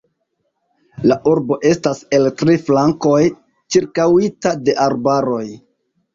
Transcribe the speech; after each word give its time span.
La 1.11 1.17
urbo 1.31 1.57
estas 1.71 2.01
el 2.19 2.25
tri 2.39 2.57
flankoj 2.71 3.21
ĉirkaŭita 3.77 4.57
de 4.65 4.77
arbaroj. 4.89 5.45